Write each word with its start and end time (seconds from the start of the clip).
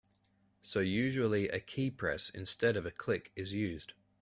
So 0.63 0.79
usually 0.79 1.47
a 1.49 1.59
keypress 1.59 2.31
instead 2.33 2.75
of 2.75 2.87
a 2.87 2.91
click 2.91 3.31
is 3.35 3.53
used. 3.53 3.93